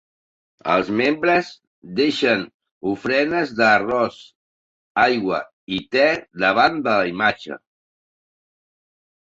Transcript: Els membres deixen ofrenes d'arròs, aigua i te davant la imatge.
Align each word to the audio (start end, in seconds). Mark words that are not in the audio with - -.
Els 0.75 0.87
membres 1.01 1.51
deixen 1.99 2.41
ofrenes 2.93 3.53
d'arròs, 3.61 4.19
aigua 5.07 5.43
i 5.79 5.81
te 5.97 6.11
davant 6.47 6.85
la 6.91 6.99
imatge. 7.15 7.65